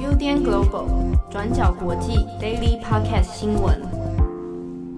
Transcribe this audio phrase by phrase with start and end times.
[0.00, 3.82] UDN Global 转角国际 Daily Podcast 新闻。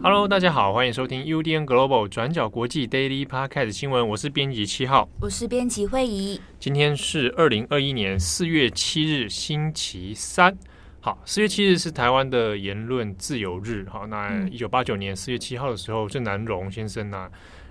[0.01, 4.09] Hello，大家好，欢迎收听 UDN Global 转角国际 Daily Podcast 新闻。
[4.11, 6.41] 我是编辑七号，我是编辑惠仪。
[6.61, 10.57] 今天是二零二一年四月七日，星期三。
[11.00, 13.85] 好，四月七日是台湾的言论自由日。
[13.91, 17.29] 好，那一九八九年四月七号的时候，郑南榕先生呢，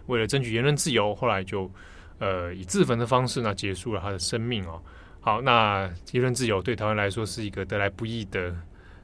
[0.08, 1.72] 为了争取言论自由，后来就
[2.20, 4.82] 呃以自焚的方式呢结束了他的生命哦。
[5.20, 8.56] 好，那言论自由对台湾来说是一个得来不易的，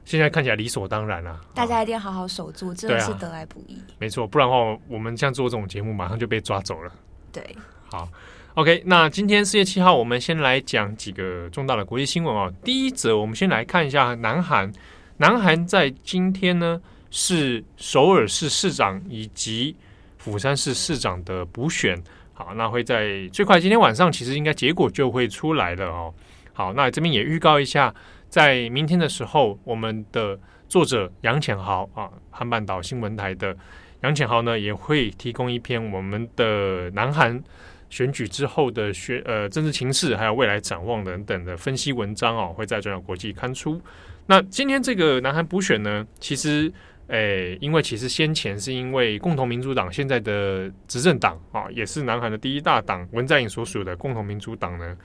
[0.06, 1.38] 现在看起来理所当然了。
[1.54, 3.78] 大家一定要好好守住，真的是得来不易。
[3.98, 6.90] 没错，不然的话，我们像做这种节目，马上就被抓走了。
[7.30, 7.44] 对，
[7.90, 8.08] 好
[8.54, 8.82] ，OK。
[8.86, 12.50] 那今天四月七号，我们先来讲几个重大的国际新闻哦。
[12.64, 14.72] 第一则，我们先来看一下南韩。
[15.18, 19.76] 南韩在今天呢，是首尔市市长以及
[20.16, 22.02] 釜山市市长的补选。
[22.36, 26.12] 好，那会在最快今天晚上，其实应该结果就会出来了哦。
[26.52, 27.94] 好，那这边也预告一下，
[28.28, 30.36] 在明天的时候，我们的
[30.68, 33.56] 作者杨浅豪啊，韩半岛新闻台的
[34.02, 37.40] 杨浅豪呢，也会提供一篇我们的南韩
[37.88, 43.80] 选举之后的选呃政治情势，还有未来展望等等的分析文章哦，会在转角国际刊出。
[44.26, 46.72] 那今天这个南韩补选呢，其实。
[47.08, 54.96] 诶，因为其实先前是因为共同民主党现在的执政党啊，也是南韩的第一大党文在寅所属的共同民主党呢，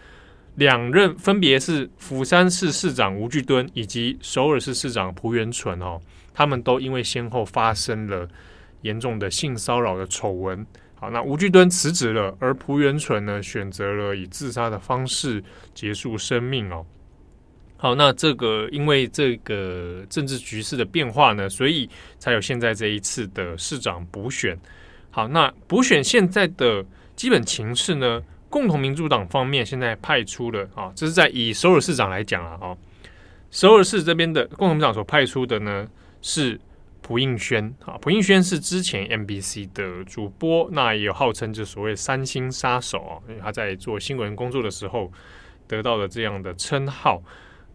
[0.55, 6.00] 两任分别是釜山市市长吴巨敦以及首尔市市长朴元淳哦，
[6.33, 8.25] 他们都因为先后发生了
[8.83, 16.86] 严重的性骚扰的丑闻，好，那吴巨敦辞职了，而朴元淳呢选择了以自杀的方式结束生命哦。
[17.82, 24.60] 好，那这个因为这个政治局势的变化呢，所以才有现在这一次的市长补选。
[25.12, 26.86] 好，那补选现在的
[27.16, 32.78] 基本情势呢，共同民主党方面现在派出了啊，这是在以首尔市长来讲啊，哦，
[33.50, 35.88] 首尔市这边的共同主党所派出的呢
[36.22, 36.60] 是
[37.02, 45.10] 朴映宣啊，朴映宣是之前 MBC 的主播，那也有号称就所谓三星杀手啊，因为他在做新闻工作的时候
[45.66, 47.23] 得到了这样的称号。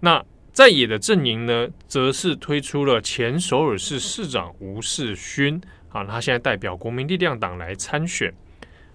[0.01, 8.33] 那在野的阵营呢，则是推出了前首尔市市长吴世勋啊，他现在代表国民力量党来参选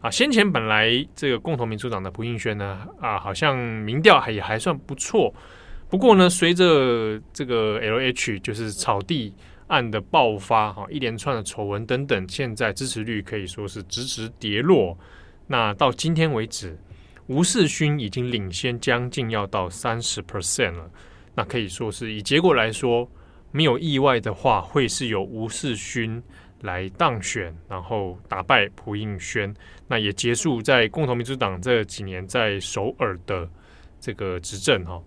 [0.01, 0.09] 啊。
[0.09, 5.33] 先前本来这个共同民主党的朴映宣呢啊，好像民调还也还算不错。
[5.89, 9.33] 不过呢，随着这个 LH 就是草地
[9.67, 14.97] 案的爆发哈，一连串的丑闻等等，现在支持率可以说是直直跌落。
[15.47, 16.77] 那到今天为止。
[17.29, 20.89] 吴世勋已经领先将近要到三十 percent 了，
[21.35, 23.07] 那可以说是以结果来说，
[23.51, 26.21] 没有意外的话，会是由吴世勋
[26.61, 29.53] 来当选，然后打败朴应宣，
[29.87, 33.47] 那也结束在共同民主党这几年在首尔的
[33.99, 34.99] 这个执政哈。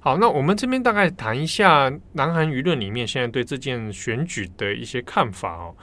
[0.00, 5.76] 好，那我们这边大概谈一下南韩舆论里面现在对这件选举的一些看法哦。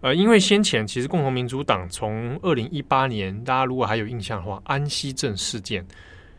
[0.00, 5.84] 呃，因为先前其实共同民主党从二零一八年，大家如果还有印象的话，安溪镇事件，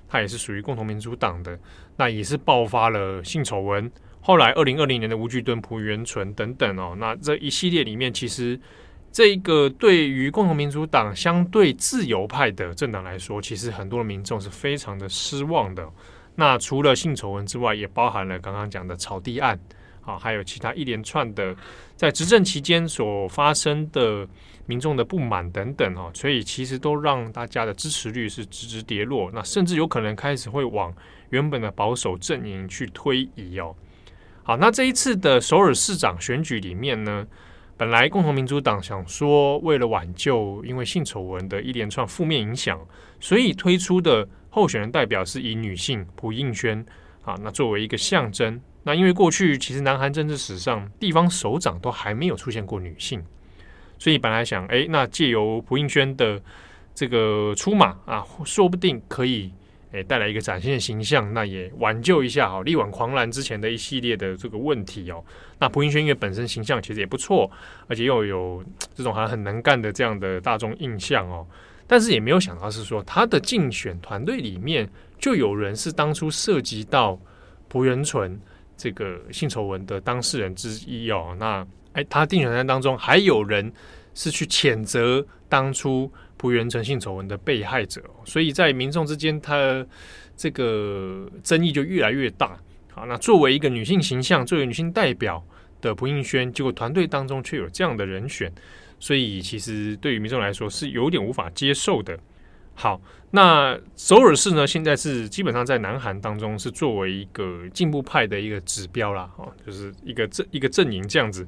[0.08, 1.60] 它也是属于共同民主党的，
[1.98, 3.92] 那也是爆发了性丑闻。
[4.22, 8.58] 后来二零二零年的吴巨敦、朴元淳等等哦，那这一系列里面，其实
[9.12, 15.86] 这个对于共同民主党相对自由派的政党来说，其实很多民众是非常的失望的。
[16.36, 19.60] 那除了性丑闻之外，也包含了刚刚讲的草地案。
[20.02, 21.56] 啊，还有其他一连串的
[21.96, 24.28] 在执政期间所发生的
[24.66, 30.94] 民众的不满等等哦，所以其实都让大家的支持率是直直跌落，那甚至有可能开始会往
[31.30, 33.76] 原本的保守阵营去推移哦。
[34.44, 37.26] 好，那这一次的首尔市长选举里面呢，
[37.78, 42.80] 本来共同民主党想说为了挽救因为性丑闻的一连串负面影响，
[43.20, 46.84] 所以推出的候选人代表是以女性朴应轩
[47.24, 48.60] 啊，那作为一个象征。
[48.84, 53.22] 那因为过去其实南韩政治史上地方首长都还没有出现过女性，
[53.98, 56.42] 所以本来想，哎，那借由朴映宣的
[56.96, 59.52] 这个出马啊，说不定可以
[59.92, 65.24] 诶带来一个崭新的形象，那也挽救一下哈力挽狂澜之前的一系列的这个问题哦。
[65.60, 67.52] 那朴映宣因为本身形象其实也不错，
[67.88, 68.64] 而且又有
[68.96, 71.46] 这种还很能干的这样的大众印象哦，
[71.86, 74.90] 但是也没有想到是说他的竞选团队里面
[75.20, 77.20] 就有人是当初涉及到
[77.68, 78.40] 朴元淳。
[78.80, 83.70] 这个性丑闻的当事人之一哦，那哎，他竞选当中还有人
[84.14, 89.86] 是去谴责当初朴元淳性丑闻的被害者，所以在民众之间，他
[90.38, 92.58] 这个争议就越来越大。
[92.94, 95.44] 好，那作为一个女性形象，作为女性代表
[95.82, 98.50] 的朴映宣，结果团队当中却有这样的人选，
[98.98, 102.18] 所以其实对于民众来说是有点无法接受的。
[102.82, 111.46] 好，那首尔市呢，现在是基本上在南韩当中是作为一个进步派的一个指标啦，哦，就是一个阵一个阵营这样子。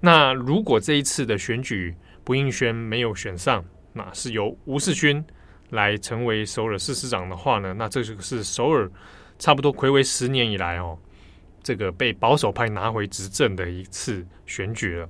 [0.00, 1.94] 那如果这一次的选举
[2.24, 5.24] 不应宣没有选上，那是由吴世勋
[5.70, 8.90] 来成为首尔市市长的话呢，那这就是首尔
[9.38, 10.98] 差不多魁违十年以来哦，
[11.62, 15.08] 这个被保守派拿回执政的一次选举了。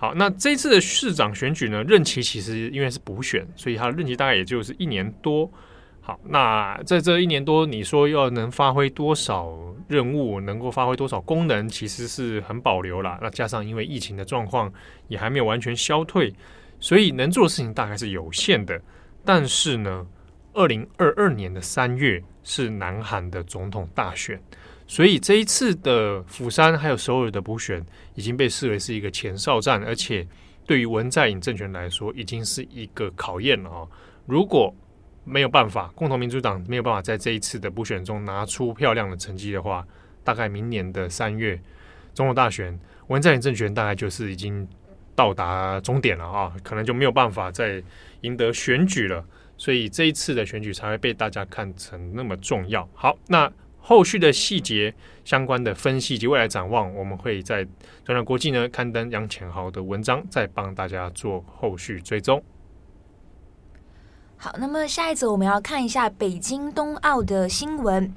[0.00, 5.52] 好，那这次的市长选举呢，任期其实因为是补选，所以他的任期大概也就是一年多。
[6.00, 9.54] 好，那在这一年多，你说要能发挥多少
[9.88, 13.18] 任务，能够发挥多少功能，其实是很保留了。
[13.20, 14.72] 那加上因为疫情的状况
[15.08, 16.32] 也还没有完全消退，
[16.78, 18.80] 所以能做的事情大概是有限的。
[19.22, 20.06] 但是呢，
[20.54, 24.40] 二零二二年的三月是南韩的总统大选。
[24.90, 27.80] 所以这一次的釜山还有首尔的补选
[28.16, 30.26] 已经被视为是一个前哨战，而且
[30.66, 33.88] 对于文在寅政权来说，已经是一个考验了哦。
[34.26, 34.74] 如果
[35.22, 39.86] 没有办法，共同民主党没有办法在这一次的补选中拿出漂亮的成绩的话，
[40.24, 41.56] 大概明年的三月
[42.12, 42.76] 总统大选，
[43.06, 44.66] 文在寅政权大概就是已经
[45.14, 47.80] 到达终点了啊，可能就没有办法再
[48.22, 49.24] 赢得选举了。
[49.56, 52.88] 所以这一次的选举才会被大家看成那么重要。
[52.92, 53.48] 好，那。
[53.80, 54.94] 后续的细节
[55.24, 57.64] 相关的分析及未来展望，我们会在
[58.04, 62.42] 转转国际呢刊登杨浅豪的文章，再帮大家做后续追踪。
[64.36, 68.14] 好，那么下一则我们要看一下北京冬奥的新闻。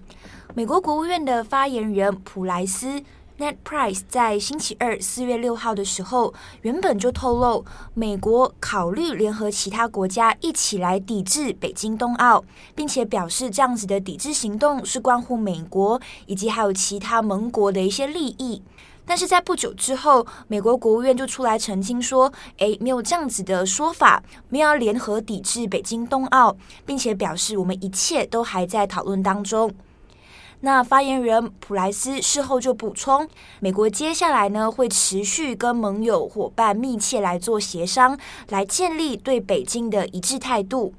[0.53, 3.03] 美国国务院的发言人普莱斯。
[3.39, 6.31] Net Price 在星期二四月六号的时候，
[6.61, 7.65] 原本就透露，
[7.95, 12.43] 美国考虑联合其他国家一起来抵制北京冬奥，
[12.75, 18.61] 并且表示这样子的抵制行动是关乎美国以及还有其他盟国的一些利益。
[19.03, 29.73] 但是在不久之后，美国国务院就出来澄清说，诶，没有这样子的说法，没有要联合抵制北京冬奥，并且表示我们一切都还在讨论当中。
[30.65, 33.27] 那发言人普莱斯事后就补充，
[33.59, 38.17] 美国接下来呢会持续跟盟友伙伴密切来做协商，
[38.47, 40.93] 来建立对北京的一致态度。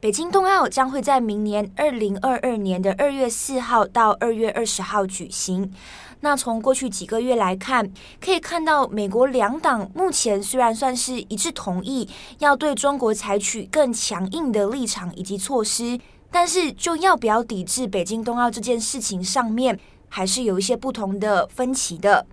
[0.00, 5.72] 北京冬奥将会在明年二零二二年的二月四号到二月二十号举行。
[6.20, 7.90] 那从过去几个月来看，
[8.20, 12.06] 可以看到美国两党目前虽然算是一致同意
[12.40, 15.98] 要对中国采取更强硬的立场以及措施。
[16.32, 22.26] 但是，就要不要抵制北京冬奥这件事情上面，还是有一些不同的分歧的。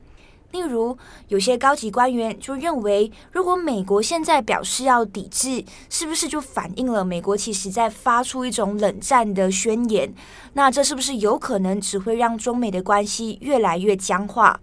[0.52, 0.98] 例如，
[1.28, 10.12] 有些高级官员就认为，如果美国现在表示要抵制，是不是就反映了美国其实在发出一种冷战的宣言？
[10.54, 14.60] 那这是不是有可能只会让中美的关系越来越僵化？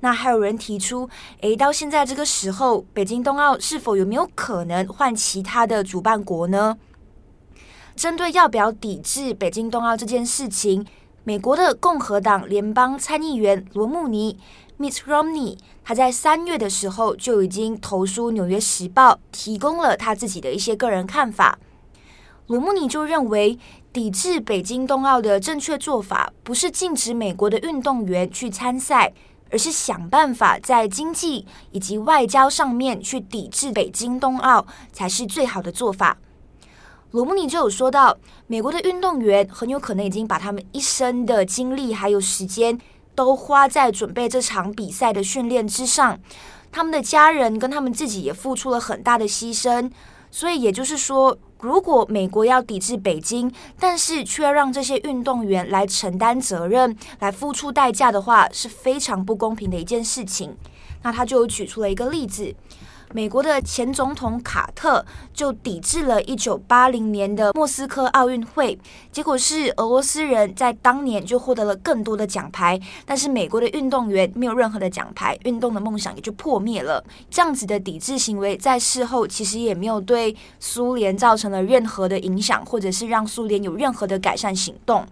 [0.00, 1.10] 那还有人提出，
[1.40, 6.78] 诶，到现在这个时候，北京冬奥是否有没有可能换其他的主办国呢？
[7.98, 10.86] 针对要不要抵制北京冬奥这件事情，
[11.24, 14.38] 美国的共和党联邦参议员罗慕尼
[14.78, 21.58] （Mitt Romney） 他在三月的时候就已经投书《纽约时报》，提供了他自己的一些个人看法。
[22.46, 23.58] 罗慕尼就认为，
[23.92, 29.12] 抵制北京冬奥的正确做法不是禁止美国的运动员去参赛，
[29.50, 36.16] 而是想办法在经济以及外交上面去抵制北京冬奥，才是最好的做法。
[37.12, 38.16] 罗姆尼就有说到，
[38.46, 42.78] 美国的运动员很有可能已经把他们一生的精力还有时间
[43.14, 46.20] 都花在准备这场比赛的训练之上，
[46.70, 49.90] 他们的家人跟他们自己也付出了很大的牺牲。
[50.30, 53.50] 所以也就是说，如果美国要抵制北京，
[53.80, 60.54] 但是却要让这些运动员来承担责任、来付出代价的话，是非常不公平的一件事情。
[61.02, 62.54] 那他就举出了一个例子。
[63.12, 68.78] 美国的前总统卡特就抵制了一九八零年的莫斯科奥运会，
[69.10, 77.02] 结果是俄罗斯人在当年就获得了更多的奖牌，但是美国的运动员没有任何的奖牌，运动的梦想也就破灭了。
[77.30, 85.06] 这样子的抵制行为在事后其实也没有对苏联造成了任何的影响，或者是让苏联有任何的改善行动。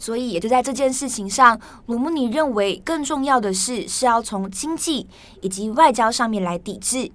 [0.00, 5.06] 所以也就在这件事情上，鲁姆尼认为更重要的是是要从经济
[5.42, 7.12] 以及外交上面来抵制。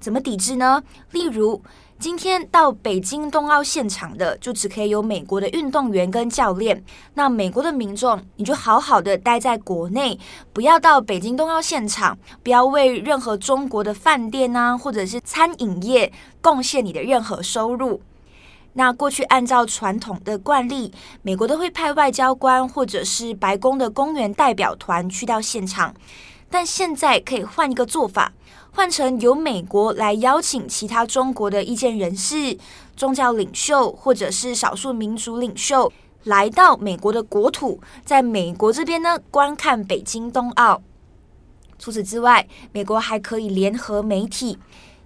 [0.00, 0.80] 怎么抵制呢？
[1.10, 1.60] 例如，
[1.98, 6.84] 今天到北京冬奥现场的就只可以有美国的运动员跟教练。
[7.14, 10.16] 那美国的民众，你就好好的待在国内，
[10.52, 18.00] 不要到北京冬奥现场，不要为任何中国的饭店啊，或者是餐饮业贡献你的任何收入。
[18.78, 20.92] 那过去按照传统的惯例，
[21.22, 25.92] 美国都会派外交官或者是白宫的公园代表团去到现场，
[26.48, 28.32] 但现在可以换一个做法，
[28.70, 32.56] 换成由美国来邀请其他中国的意见人士、
[32.96, 35.92] 宗教领袖或者是少数民族领袖
[36.22, 40.80] 来到美国的国土，在美国这边呢观看北京冬奥。
[41.80, 44.56] 除此之外，美国还可以联合媒体，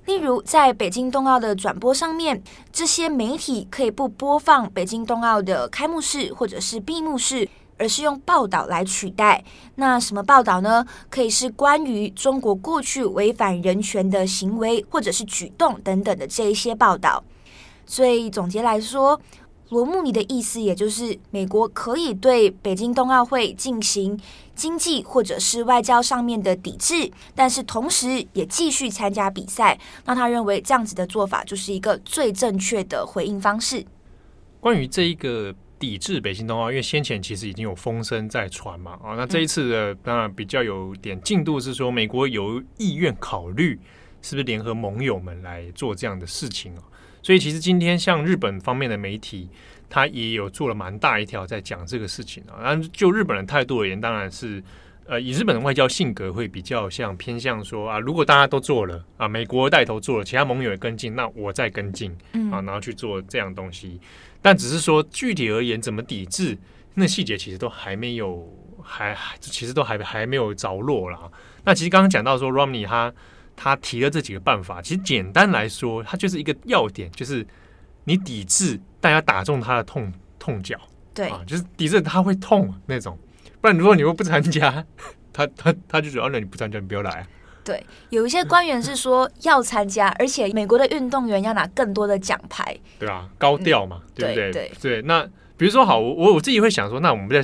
[0.06, 2.42] 例如在北京冬奥的转播上面，
[2.73, 7.49] 这些媒体可以不播放北京冬奥的开幕式或者是闭幕式。
[7.78, 9.42] 而是用报道来取代。
[9.75, 10.87] 那什么报道呢？
[11.11, 17.25] 可以是关于中国过去违反人权的行为或者是举动等等的这一些报道。
[17.85, 19.21] 所以总结来说，
[19.71, 24.16] 罗穆尼的意思也就是，美国可以对北京冬奥会进行
[24.54, 29.78] 经济或者是外交上面的抵制，但是同时也继续参加比赛。
[30.04, 33.85] 那他认为这样子的做法就是一个最正确的回应方式。
[34.61, 35.54] 关于这一个。
[35.82, 43.76] 抵制北京冬奥，因为先前其实已经有风声在传嘛，啊，那这一次的当然比较有点进度是说，美国有意愿考虑
[44.21, 46.82] 是不是联合盟友们来做这样的事情啊，
[47.21, 49.49] 所以其实今天像日本方面的媒体，
[49.94, 54.64] 他也有做了蛮大一条在讲这个事情啊，然后就日本的态度而言，当然是
[55.04, 62.11] 呃以日本的外交性格会比较像偏向说啊，如果大家都做了啊，美国带头做了，其他盟友也跟进，那我再跟进
[62.50, 64.00] 啊，然后去做这样东西。
[64.40, 66.56] 但只是说具体而言，怎么抵制，
[66.94, 68.50] 那细节其实都还没有，
[68.82, 71.30] 还其实都还还没有着落啦。
[71.64, 73.12] 那其实刚刚讲到说，Romney 他
[73.54, 77.46] 他提了这几个办法，其实简单来说，它就是一个要点，就是
[78.04, 80.76] 你抵制，但要打中他的痛痛脚，
[81.14, 83.18] 对啊，就是抵制他会痛那种。
[83.61, 84.85] 不然如果你又不参加，
[85.32, 87.26] 他他他就觉得，那你不参加，你不要来啊。
[87.64, 92.76] 对，有一些官员是说要参加，而且美国的运动员要拿更多的奖牌。
[92.99, 94.50] 对啊，高调嘛，嗯、对不对？
[94.52, 95.25] 对对，那
[95.56, 97.42] 比如说好，我我自己会想说，那我们在。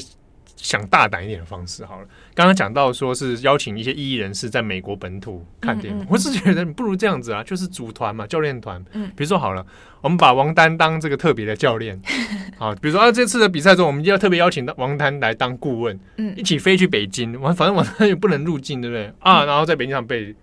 [0.61, 2.07] 想大胆一点的方式好了。
[2.35, 8.85] 刚刚讲到说是邀请一些异议人士在美国本土看电影，嗯嗯、我是觉得你不如这样子啊，就是组团嘛，教练团。
[8.93, 9.65] 嗯，比如说好了，
[10.01, 12.01] 我们把王丹当这个特别的教练，
[12.59, 19.13] 好，比如说啊，这次的比赛中，我们就要特别邀请到王丹来当顾问，嗯，一起飞去北京，完，反正王丹也不能入境，对不对？
[19.21, 20.35] 啊，然后在北京上被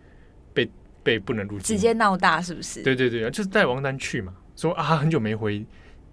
[0.53, 0.69] 被
[1.03, 2.81] 被不能入境，直接闹大是不是？
[2.81, 5.65] 对对对，就是带王丹去嘛，说啊，很久没回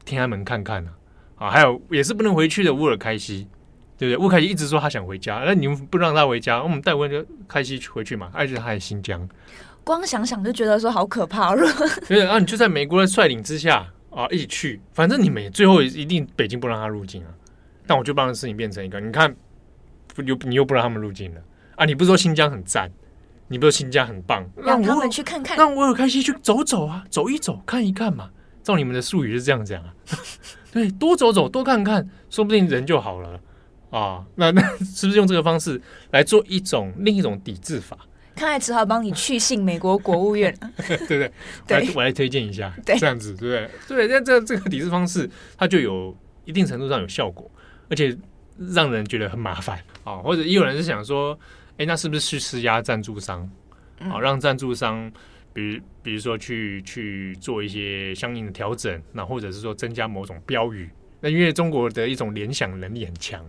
[0.05, 0.91] 天安门看看了
[1.37, 3.47] 啊，还有也是不能回去的乌尔开西。
[4.03, 4.27] 对不对？
[4.27, 8.29] 乌凯西一直说他想回家，那你们不让他回家，我们带温就开西回去嘛。
[8.33, 9.29] 而且他在新疆，
[9.85, 11.55] 光想想就觉得说好可怕。
[12.09, 17.31] 对，然后你就在美国的率领之下啊，一起去，反正你们最后一定北京不让他入境啊。
[17.87, 19.33] 但我就把这事情变成一个，你看，
[20.17, 21.41] 不又你又不让他们入境了
[21.77, 21.85] 啊？
[21.85, 22.91] 你不是说新疆很赞，
[23.47, 28.31] 你不是说新疆很棒，让他们去看看，让乌尔开心去走走啊，走一走，看一看嘛。
[28.65, 29.95] 照你们的术语是这样讲啊，
[30.73, 33.41] 对，多走走，多看看，说不定人就好了。
[33.93, 35.81] 啊，那 那是不是用这个方式
[36.11, 37.97] 来做一种另一种抵制法？
[38.35, 40.53] 看来只好帮你去信美国国务院，
[40.89, 41.31] 对不对？
[41.69, 44.07] 对，我来我来推荐一下，对，这样子对不对？
[44.07, 47.49] 对，那这这个抵制方式，它就有一定程度上有效果，
[47.91, 48.17] 而且
[48.71, 50.17] 让人觉得很麻烦啊。
[50.17, 51.39] 或者也有人是想说，
[51.77, 53.47] 哎，那是不是去施压赞助商
[54.01, 54.19] 啊？
[54.19, 55.13] 让赞助商，
[55.53, 60.89] 比如比如说去去做一些相应的调整，那或者是说增加某种标语？
[61.21, 63.45] 那因为中国的一种联想能力很强。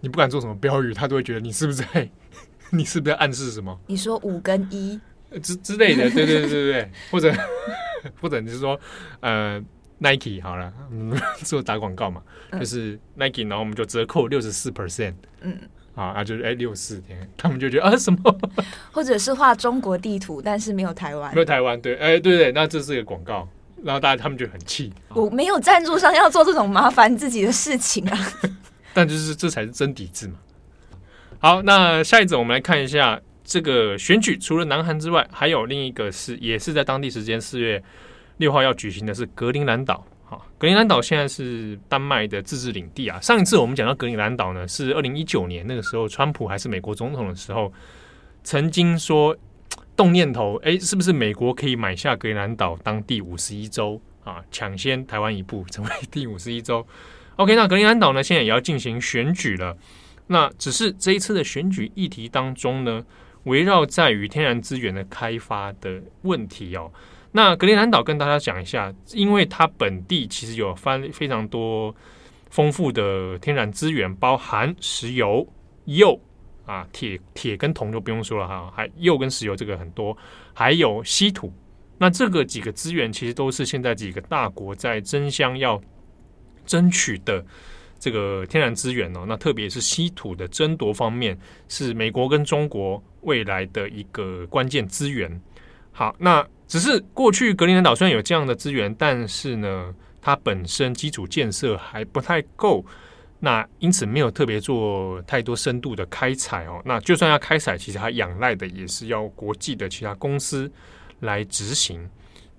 [0.00, 2.08] 你不管做什么标语，他都会觉得你是不是在，
[2.70, 3.78] 你是不是在暗示什么？
[3.86, 5.00] 你说五跟一。
[5.42, 7.30] 之之类的，对对对对对，或者
[8.18, 8.80] 或者你是说
[9.20, 9.62] 呃
[9.98, 11.14] Nike 好了，嗯，
[11.44, 15.12] 做打广告嘛，就是 Nike，然后我们就折扣六十四 percent，
[15.42, 15.54] 嗯，
[15.94, 18.38] 啊，就是哎六四天，他们就觉得啊什么？
[18.90, 23.46] 或者是画中国地图，但是没有台湾，没有台湾，对，哎对对，那这是一个广告，
[23.84, 28.18] 然后大家他们就很气，我没有赞助商要做这种麻烦自己的事情啊。
[28.98, 30.34] 但就是这才是真抵制嘛。
[31.38, 37.80] 好，那下一则我们来看一下这个选举，除了南韩之外，还有另一个是也是在当地时间四月
[38.38, 40.04] 六号要举行的是格陵兰岛。
[40.24, 43.20] 好，格陵兰岛现在是丹麦的自治领地啊。
[43.20, 47.72] 上一次我们讲到格陵兰岛呢，是二零一九年那个时候，川普还是美国总统的时候，
[48.42, 49.36] 曾经说
[49.94, 56.84] 动念头，哎，是不是美国可以买下格陵兰岛当第五十一州啊，抢先台湾一步成为第五十一州。
[57.38, 59.76] OK，那格陵兰岛呢，现在也要进行选举了。
[60.26, 63.00] 那只是这一次的选举议题当中呢，
[63.44, 66.90] 围绕在于天然资源的开发的问题哦。
[67.30, 71.94] 那格陵兰岛跟大家讲一下，因为它本地其实有非非常多
[72.50, 75.46] 丰富的天然资源，包含石油、
[75.84, 76.20] 铀
[76.66, 80.16] 啊、铁、铁跟铜就不用说了哈，还铀跟石油这个很多，
[80.52, 81.52] 还有稀土。
[81.98, 85.80] 那这个几个资源其实都是现在几个大国在争相要。
[86.68, 87.44] 争取的
[87.98, 91.36] 这个天然资源哦，那特别是稀土的争夺方面，
[91.68, 95.40] 是美国跟中国未来的一个关键资源。
[95.90, 102.84] 好，那只是过去格陵兰岛虽然有这样的资源，但是呢，它本身基础建设还不太够，
[103.40, 106.80] 那因此没有特别做太多深度的开采哦。
[106.84, 110.70] 那就算要开采，其实它仰赖的也是要国际的其他公司
[111.20, 112.08] 来执行。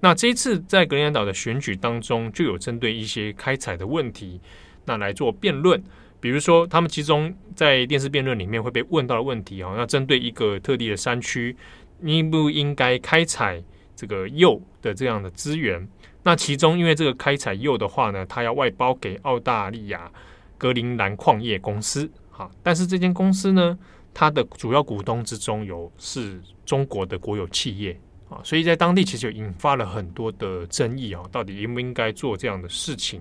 [0.01, 4.39] 那这一次在格陵兰岛的选举当中，就有针对一些开采的问题，
[4.85, 5.83] 那来做辩论。
[6.21, 11.55] 比如说，他们其中在电视辩论里面会被问到的问题啊，那针对一个特定的山区，
[12.01, 13.63] 应不应该开采
[13.95, 15.87] 这个铀的这样的资源？
[16.23, 20.11] 那其中因为这个开采铀的话呢，它要外包给澳大利亚
[20.57, 23.79] 格陵兰矿业公司，哈，但是这间公司呢，
[24.13, 27.97] 它的主要股东之中有是中国的国有企业
[28.29, 33.19] 啊，所以在当地其实就引发了很多的争议啊，到底应不应该做这样的事情？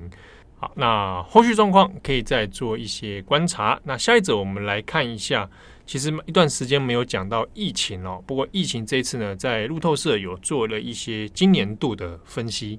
[0.59, 3.81] 好，那后续状况可以再做一些观察。
[3.85, 5.49] 那下一则我们来看一下，
[5.87, 8.23] 其实一段时间没有讲到疫情哦。
[8.27, 12.79] 不过疫情这一次呢，在路透社有做了一些今年度的分析。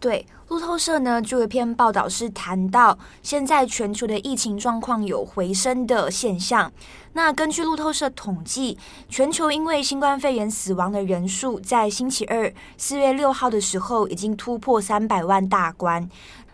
[0.00, 6.70] 对，路透社呢就有一篇报道是谈到，现在全球的疫情状况有回升的现象。
[7.14, 8.78] 那根据路透社统计，
[9.08, 16.08] 全球因为新冠肺炎死亡的人数，在星期二四月六号的时候，已经突破三百万大关。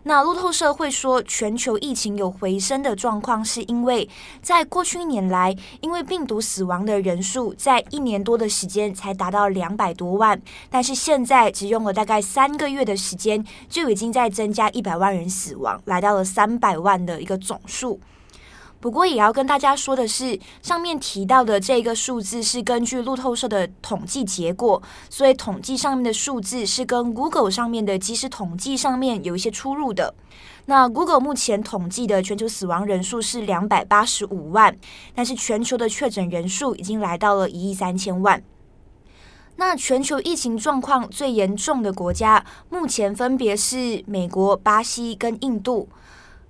[0.06, 4.06] 那路透社会说，全球疫情有回升的状况，是因为
[4.42, 17.99] 在过去一年来，因为病毒死亡的人数在一年多的时间才达到两百多万，但是现在只用了大概三个月的时间，就已经在增加一百万人死亡，来到了三百万的一个总数。
[18.85, 30.14] 不过也要跟大家说的是，上面提到的这个数字是根据路透社的统计结果，所以统计上面的数字是跟 Google 上面的即时统计上面有一些出入的。
[30.67, 34.76] 那 Google 目前统计的全球死亡人数是两百八十五万，
[35.14, 38.45] 但是全球的确诊人数已经来到了一亿三千万。
[39.57, 45.88] 那全球疫情状况最严重的国家，目前分别是美国、巴西跟印度。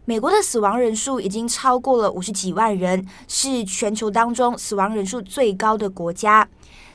[0.07, 6.47] 美国的死亡人数已经超过了五十几万人，是全球当中死亡人数最高的国家。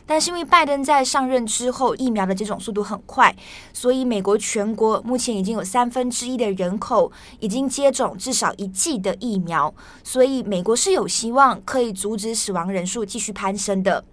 [0.06, 3.36] 但是因为拜登在上任之后，疫苗的接种速度很快，
[3.74, 14.04] 所以美国全国目前已经有三分之一的人口已经接种至少一剂的疫苗，所以美国是有希望可以阻止死亡人数继续攀升的。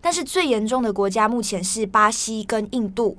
[0.00, 3.18] 但是最严重的国家目前是巴西跟印度，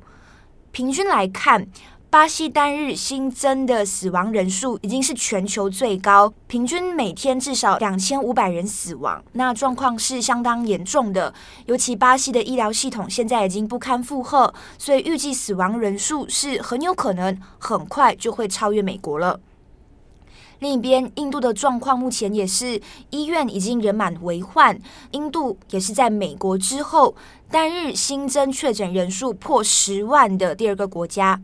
[0.72, 1.68] 平均来看。
[2.14, 11.34] 巴西单日新增的死亡人数已经是全球最高，平均每天至少两千五百人死亡，那状况是相当严重的。
[11.66, 19.40] 尤其巴西的医疗系统现在已经不堪负荷，所以预计死亡人数是很有可能很快就会超越美国了。
[20.60, 24.80] 另一边，印度的状况目前也是医院已经人满为患，
[25.14, 27.16] 印度也是在美国之后
[27.50, 31.42] 单日新增确诊人数破十万的第二个国家。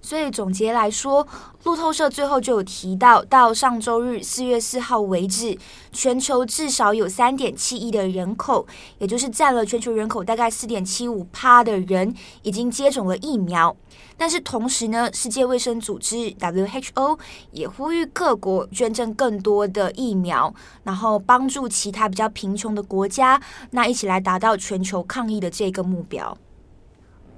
[0.00, 1.26] 所以总结来说，
[1.64, 5.58] 路透社最后就有提到，到上周日四月四号为止，
[5.92, 8.66] 全球至少有三点七亿的人口，
[8.98, 13.76] 也就是占了全球人口大概四点七五趴的人，已经接种了疫苗。
[14.16, 17.18] 但是同时呢，世界卫生组织 WHO
[17.50, 23.40] 也呼吁各国捐赠更多的疫苗，然后帮助其他比较贫穷的国家，
[23.72, 26.36] 那一起来达到全球抗疫的这个目标。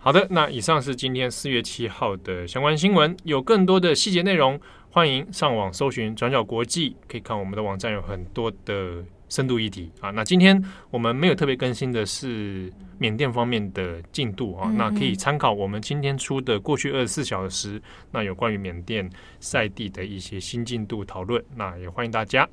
[0.02, 3.14] 好的，那以上是今天四月七号的相关新闻。
[3.24, 4.58] 有更多的细节内容，
[4.90, 10.10] 欢迎上网搜寻“转角国际”，可以看我们的网站有很多的深度议题啊。
[10.12, 19.08] 那今天我们没有特别更新的是缅甸方面的进度啊，嗯嗯，那可以参考我们今天出的过去二十四小时，那有关于缅甸
[19.38, 22.48] 赛地的一些新进度讨论，那也欢迎大家。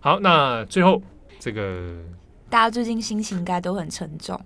[0.00, 1.02] 好，那最后
[1.38, 2.02] 这个
[2.50, 4.38] 大家最近心情应该都很沉重。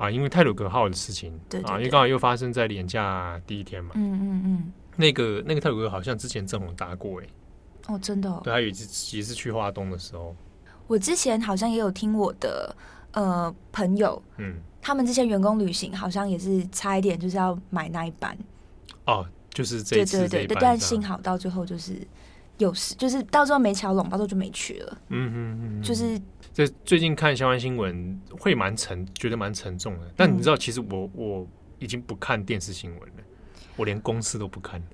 [0.00, 7.26] 啊，因为泰鲁格号的事情，对，啊，因为刚好又发生在年假第一天嘛，嗯嗯嗯，那个那个泰鲁格好像之前郑红搭过哎，
[7.88, 10.34] 哦，真的，哦，对，还有一次也是去华东的时候，
[10.86, 12.74] 我之前好像也有听我的
[13.12, 18.34] 呃朋友，嗯，他们之前员工旅行好像也是差一点就是要买那一班，
[19.04, 22.00] 哦，就是这一次这一班，对对对，但幸好到最后就是
[22.56, 26.18] 有事，就是到最后没桥拢，到最后就没去了，嗯嗯嗯，就是。
[26.52, 30.12] 这最近看相关新闻会蛮沉，觉得蛮沉重的。
[30.16, 33.22] 但你知道，其实我我已经不看电视新闻了，
[33.76, 34.86] 我连公司都不看了。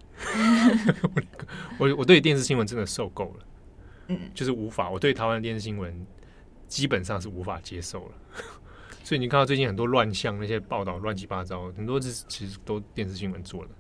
[1.79, 3.47] 我我对电视新闻真的受够了，
[4.09, 4.91] 嗯，就是无法。
[4.91, 6.07] 我对台湾的电视新闻
[6.69, 8.13] 基本上是无法接受了。
[9.03, 13.71] 所以你看到最近很多乱象，那些报道乱七八糟，很多是其实都电视新闻做的。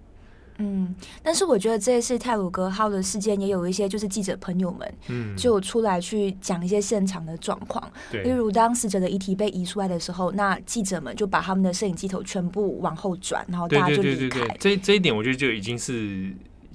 [0.59, 14.17] 嗯，但是我觉得这一次泰鲁格号的事件也有一些就是记者朋友们，嗯，就出来去讲一些现场的状况，对，例如当死者的遗体被移出来的时候，那记者们就把他们的摄影机头全部往后转，然后大家就离开。
[14.17, 14.41] 对对对。
[14.41, 16.33] 对对，这这一点我觉得就已经是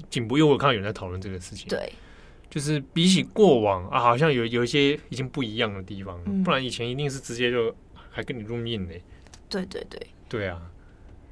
[0.10, 1.92] 进步，因为我看到有人在讨论这个事情，对，
[2.50, 7.74] 就是比起过往啊，好像有有一些已经不一样的地方，嗯，不然以前一定是直接就
[8.12, 8.94] 还跟你入命呢。
[9.50, 10.62] 对对对，对啊。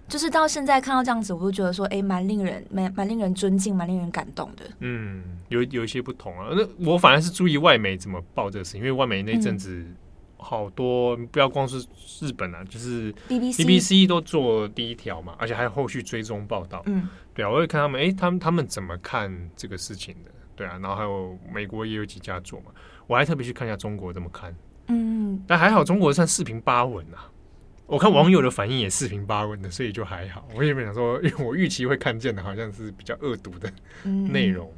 [0.10, 4.66] 就是到现在看到这样子，我都觉得说，哎，蛮令人蛮蛮令人尊敬，蛮令人感动的。
[4.80, 6.50] 嗯，有有一些不同啊。
[6.52, 9.86] 那我反而是注意外媒怎么报这个事，因为外媒那阵子
[10.38, 11.86] 好多，嗯、不要光是
[12.20, 16.82] 日本啊，就是 BBC BBC 都做第一条嘛，而且还有后续追踪报道。
[16.88, 20.32] 嗯，对啊，我会看他们，哎，他们他们怎么看这个事情的？
[20.56, 22.72] 对啊，然后还有美国也有几家做嘛，
[23.08, 24.54] 我还特别去看一下中国怎么看。
[24.88, 27.30] 嗯，但还好中国算四平八稳啊。
[27.90, 30.48] 我看网友的反应也四平八稳的，所以就还好。
[30.56, 33.68] 我也没想说，因为我预期会看见的好像是比较恶毒的
[34.32, 34.72] 内容，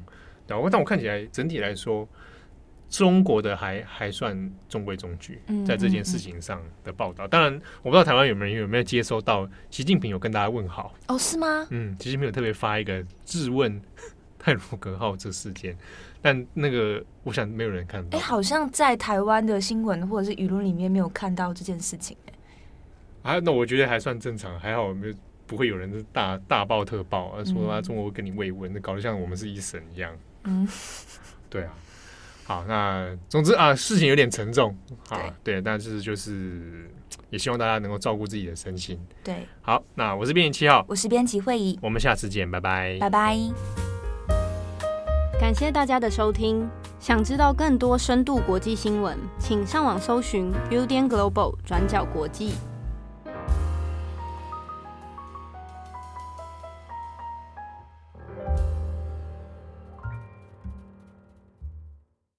[0.47, 2.07] 然后但我看起来整体来说，
[2.89, 7.27] 中国的还还算中规中矩，在这件事情上的报道。
[7.27, 11.17] 当然，我不知道台湾有没有有没有接收到习近平有跟大家问好哦？
[11.17, 11.67] 是吗？
[11.69, 13.81] 嗯，习近平有特别发一个质问
[14.39, 15.77] 泰鲁格号这事件，
[16.21, 18.17] 但那个我想没有人看到。
[18.17, 22.15] 哎，好像在台湾的新闻或者是舆论里面没有看到这件事情。
[23.23, 25.13] 啊，那我觉得还算正常，还好没有
[25.45, 30.11] 不会有人大大爆特爆，啊，说啊中国会跟你慰问，那搞得像我们是一神一样。
[30.43, 30.67] 嗯，
[31.49, 31.73] 对啊。
[32.43, 34.75] 好，那总之啊，事情有点沉重
[35.09, 36.89] 啊，对，但是就是
[37.29, 38.99] 也希望大家能够照顾自己的身心。
[39.23, 43.37] 对，好，那我是编辑七号，我是编辑会议，我们下次见，拜拜，拜拜。
[45.39, 46.67] 感谢大家的收听，
[46.99, 52.53] 想知道更多深度国际新闻，请上网搜寻 Udan Global 转角国际。